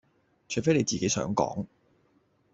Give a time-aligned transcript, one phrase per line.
[0.49, 1.67] 除非你自己想講